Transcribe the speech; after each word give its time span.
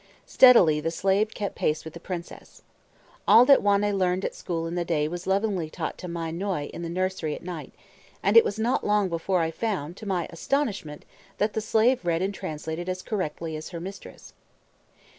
Steadily 0.25 0.79
the 0.79 0.89
slave 0.89 1.35
kept 1.35 1.53
pace 1.53 1.85
with 1.85 1.93
the 1.93 1.99
princess. 1.99 2.63
All 3.27 3.45
that 3.45 3.61
Wanne 3.61 3.99
learned 3.99 4.25
at 4.25 4.33
school 4.33 4.65
in 4.65 4.73
the 4.73 4.83
day 4.83 5.07
was 5.07 5.27
lovingly 5.27 5.69
taught 5.69 5.95
to 5.99 6.07
Mai 6.07 6.31
Noie 6.31 6.71
in 6.71 6.81
the 6.81 6.89
nursery 6.89 7.35
at 7.35 7.43
night; 7.43 7.71
and 8.23 8.35
it 8.35 8.43
was 8.43 8.57
not 8.57 8.83
long 8.83 9.09
before 9.09 9.41
I 9.41 9.51
found, 9.51 9.95
to 9.97 10.07
my 10.07 10.25
astonishment, 10.31 11.05
that 11.37 11.53
the 11.53 11.61
slave 11.61 12.03
read 12.03 12.23
and 12.23 12.33
translated 12.33 12.89
as 12.89 13.03
correctly 13.03 13.55
as 13.55 13.69
her 13.69 13.79
mistress. 13.79 14.33